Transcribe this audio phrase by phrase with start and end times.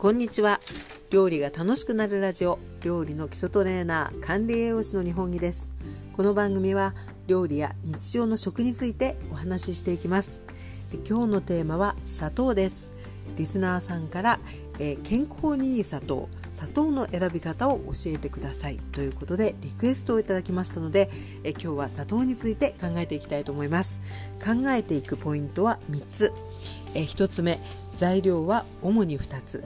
[0.00, 0.60] こんにちは。
[1.10, 2.58] 料理が楽しくなるラジオ。
[2.82, 5.76] 料理の基礎トレーナー管理栄養士の日本木です。
[6.14, 6.94] この番組は
[7.26, 10.40] 料理や日常の食についてお話ししていきます。
[11.06, 12.94] 今日のテーマは砂糖です。
[13.36, 14.40] リスナーさんから、
[14.78, 18.78] えー、健康にいい砂糖砂糖の選び方を教えてください。
[18.92, 21.10] ということでリクエストをいただきましたので
[21.44, 24.00] え今日は砂糖について考えていきたいと思います。
[24.42, 26.32] 考えていくポイントは3つ。
[26.94, 27.58] え1つ目
[27.98, 29.62] 材料は主に2つ。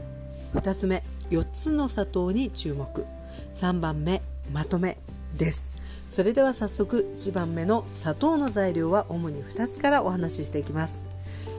[0.55, 3.07] 2つ目4つの砂糖に注目。
[3.55, 4.23] 3番目
[4.53, 4.99] まとめ
[5.37, 5.77] です。
[6.11, 11.09] それでは早速1番目の砂糖の材料は主に2つからお話ししていきます。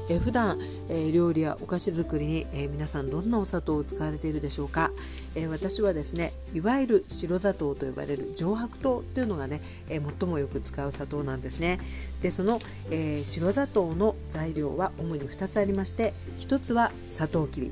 [0.08, 4.92] え普段、え料理やお菓子作りに、え皆さんどんなお砂糖を使われているでしょうか、
[5.36, 11.80] え私はですねいわゆる白砂糖と呼ばれる上白糖というのがね、え最もよく使う砂糖なんですね。
[12.22, 12.60] でその、
[12.92, 17.72] え白砂糖の材料は主に2つありまして1つはサトウキビ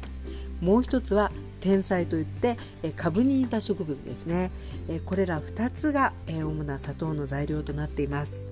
[0.63, 2.57] もう一つは天才といって
[2.95, 4.49] 株に似た植物ですね。
[5.05, 8.51] これら2つが主な砂糖の材料となっています、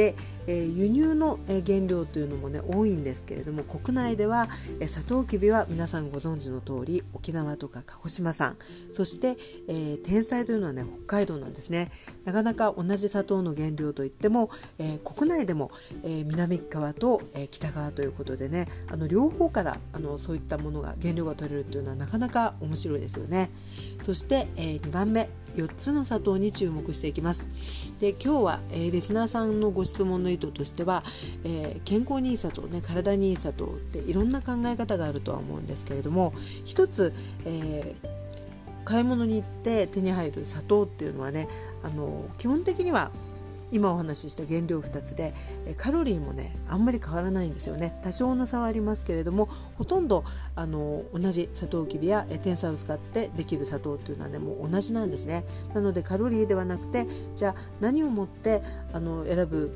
[0.00, 4.48] えー、輸入の原料というのもね多いんですけれども国内では、
[4.80, 8.56] えー、サトウキビは皆さんご存知の通り沖縄とか鹿児島産
[8.92, 9.36] そして、
[9.68, 11.90] えー、天才というのはね北海道なんですね。
[12.24, 15.70] なかなか同じ砂糖の原料といっても、えー、国内でも、
[16.04, 23.50] えー、南側と、えー、北側ということでねあの両方からあのそういったものが原料が取れるというのはなかなか面白いですよね。
[24.02, 25.28] そして、えー、2番目。
[25.56, 27.48] 4つの砂糖に注目していきます。
[28.00, 31.04] で今日は、えー、リスナーさんのご質問の意図としては、
[31.44, 36.32] えー、健康にいい砂糖ね体にいい砂糖っていろんな考え方があるとは思うんですけれども
[36.64, 37.12] 一つ、
[37.44, 41.48] えー、買い物に行って手に入る砂糖っていうのはね
[41.82, 43.10] あの基本的には
[43.72, 45.32] 今お話しした原料2つで
[45.76, 47.98] カロリーもねあんまり変わらないんですよね。
[48.02, 55.44] 多少の差はありますけれどもほとんどあの同じサトウキビや天才を使ってできる砂糖というのはねもう同じなんですね。
[55.74, 59.74] なのでカロリーではなくてじゃあ何をもってあの選ぶ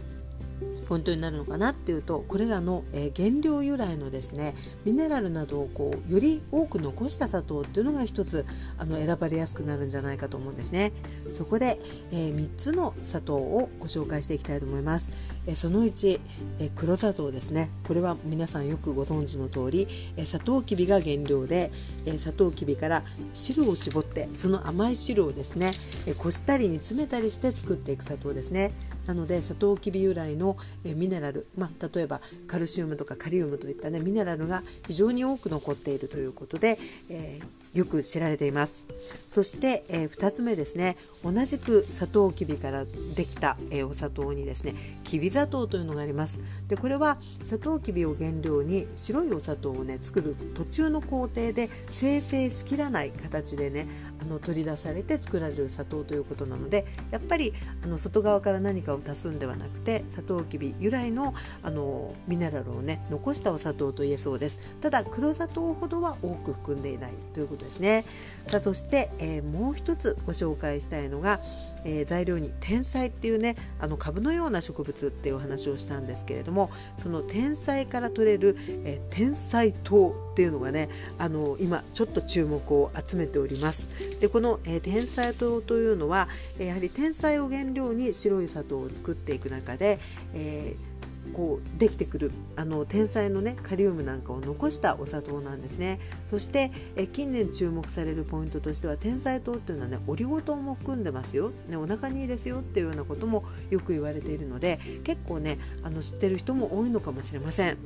[0.87, 4.55] ポイントになるのかなっていうとこれらの、え原料由来のですね
[4.85, 8.47] ミネラルなどをこうより多く残した砂糖っていうのが一つ
[8.79, 10.93] あの選ばれやすくなるんじゃないかと思うんですね。
[11.33, 11.79] そこで、
[12.13, 15.13] えー、3つの砂糖をご紹介していきたいと思います、
[15.47, 16.21] え、その1、
[16.61, 17.71] え、黒砂糖ですね。
[17.87, 21.71] これは皆さんよくご存知の通り、え、砂糖きびが原料で、
[22.07, 23.03] え、砂糖きびから
[23.35, 25.71] 汁を絞ってその甘い汁をですね、
[26.07, 28.73] え、こしたり煮詰めたりして作っていく砂糖ですね。
[29.07, 36.79] なのでサトウキビ由来のえミネラル、まあ、例えばカルシウムとかカリウムといった、ね、ミネラルが非常に多く残っているということで、
[37.11, 38.87] えー、よく知られています。
[39.29, 46.41] そして、えー、2つ目ですね同じくサトウキビからできた、えー、お砂糖にですねきび砂糖というのがあります。
[46.69, 53.87] でこれはサトウキビを原料に白いお砂糖をね作る途中の工程で生成しきらない形でね
[54.21, 57.53] あの取り出されて作られる砂糖ということなのでやっぱり
[57.85, 64.77] あの外側から何かを足すんではなくてサトウキビ由来のあのミネラルをね残したお砂糖と言えそうです。
[64.81, 68.05] ただ黒砂糖ほどは多く含んでいないということですね。
[68.47, 71.41] さあそして、えー、もう一つご紹介したいのが、
[71.85, 84.21] えー、材料に天才っていうねあの株のような植物っていうお話をしたんですけれどもその天才から取れる、えー、天才糖っていうのがねあの今ちょっと注目を集めております。
[84.21, 89.99] でこの、えー、天才糖というのはやはり天才を原料に白い砂糖を作っていく中で、
[90.35, 90.96] えー
[91.33, 95.99] こうできてくるあの天才のねカリウムなんかを残したお砂糖なんですね。
[96.27, 107.77] そしてえ近年注目されるポイントとしては天才糖っていうのはねオリゴ糖も含んでますよ、ね、お腹にいいですよっていうようなこともよく言われているので結構ねあの知ってる人も多いのかもしれません。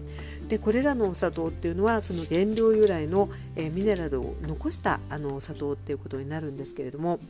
[0.49, 7.21] でこれらのお砂糖っていうのはその原料由来のえミネラルを残したあの砂糖っていうことになるんですけれども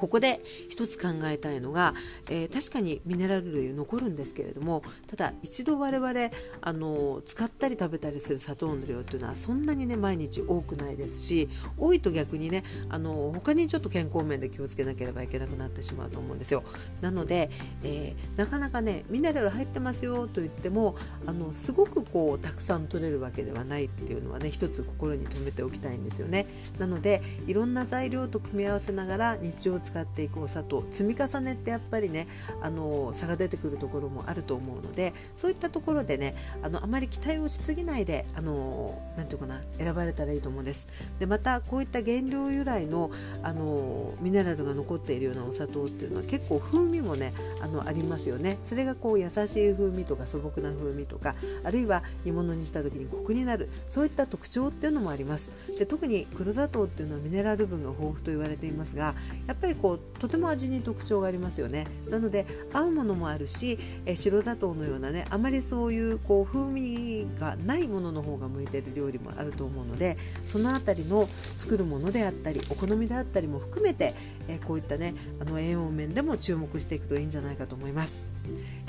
[0.00, 0.40] ここで
[0.70, 1.94] 一つ考えたいのが、
[2.30, 6.30] えー、確かにミネラル類残るんですけれどもただ一度我々
[6.62, 16.62] あの使ったり食べたりする砂糖の量というのはそんなにね毎日多くないですし多いと逆にねあの他にちょっと健康面で気をつけなければいけなくなってしまうと思うんですよ。
[17.02, 17.50] なので、
[17.82, 20.96] えー、なかなかねミネラル入ってますよと言っても
[21.26, 26.46] あのすごくこうたくさん取れるわけではないっていうのはね一つ心に留めておきたいんですよね。
[26.78, 32.26] なのでいろんな材料と組み合わせながら日常使っていくお砂糖積み重ねってやっぱりね
[32.62, 40.86] あの差が出てくるところもあると思うのでそういったところでねあのあまり期待をしすぎないであのなていうかな選ばれたらいいと思うんです。
[41.18, 43.10] でまたこういった原料由来の
[43.42, 48.58] あのミネラルが残っているようなお砂糖っていうのは結構風味もねあのありますよね。
[48.62, 51.34] それがこう優しい風味とか素朴な風味とか
[51.64, 55.78] あるいは煮物にした時にコクになるそういった特徴っていうのもあります。
[55.78, 59.14] で特に黒砂糖っていうのはミネラル分が豊富と言われていますが
[59.46, 61.86] やっぱりこうとても味に特徴がありますよね。
[62.08, 70.16] なので合うものもあるしえ白砂糖のようなねあまりそういうこう風味がないものの方が向いてる料理もあると思うので
[70.46, 74.14] その辺りの作るものであったりお好みであったりも含めて
[74.48, 78.30] えこういったねあの栄養面でも注目していくといいんじゃないかと思います。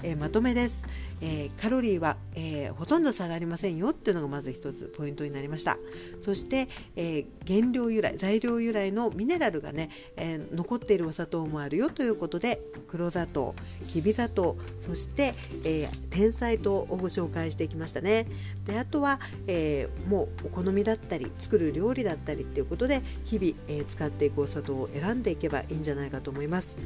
[0.04, 0.84] えまとめです。
[1.22, 5.78] えー、カロリーは、えー、ほとんど差がありませんよっていうのがまず一つポイントになりました
[6.22, 13.56] そして、えー、原料由来材料由来のミネラルがね、え残っているお砂糖もあるよということで黒砂糖
[13.88, 15.34] きび砂糖そして、
[15.66, 18.26] え天才糖をご紹介していきましたね。
[18.66, 26.78] であとは、えもうお好みだったり作る料理だったりっていうことで日々、え使っていくお砂糖を選んでいけばいいんじゃないかと思います。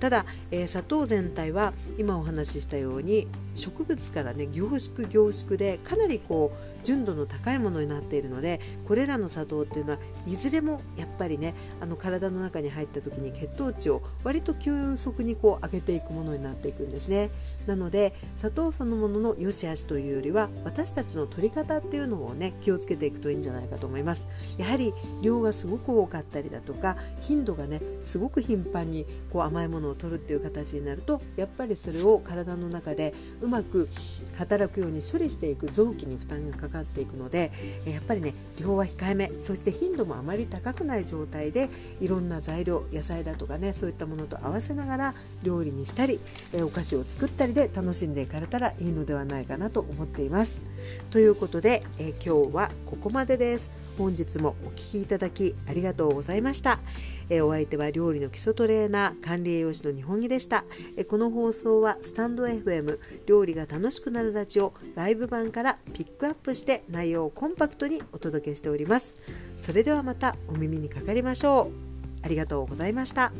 [0.00, 17.30] ただ、え砂糖全体は今お話ししたように植物からね凝縮凝縮でかなりこう純度の高いものになっているのでこれらの砂糖っていうのはいずれもやっぱりねあの体の中に入った時に血糖値を割と急速にこう上げていくものになっていくんですね。
[17.66, 24.26] なので砂糖そのものの良し悪しというよりは私たちの取り方っていうのをね気をつけていくといいんじゃないかと思います。
[24.58, 24.92] やはり
[25.22, 33.88] 量がすごく多かったりだとか頻度がねすごく頻繁にこう甘いものを取るっていう形になるとやっぱりそれを体の中でうまく
[34.36, 37.52] 働くように処理していく臓器に負担がかかっていくので
[37.86, 41.68] やっぱりね量は控えめそして頻度もあまり高くない状態で
[42.00, 46.18] いろんな材料野菜だとかねそういったものと合わせながら料理にしたり
[46.62, 50.64] お菓子を作ったりで楽しんでいかれたらいいのではないかなと思っています。
[51.10, 53.70] ということで、え今日はここまでです。
[53.96, 56.80] 本日もお聴きいただきありがとうございました。
[57.30, 60.64] えお相手は料理の基礎トレーナー管理栄養士の日本木でした、
[60.96, 69.16] えこの放送はスタンド FM 料理が楽しくなるラジオライブ版からピックアップして内容をコンパクトにお届けしております。
[69.58, 72.24] それではまたお耳にかかりましょう。
[72.24, 73.32] ありがとうございました。